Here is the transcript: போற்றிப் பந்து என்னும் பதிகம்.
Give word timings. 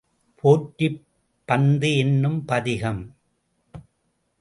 போற்றிப் 0.35 1.05
பந்து 1.45 1.97
என்னும் 1.97 2.45
பதிகம். 2.45 3.15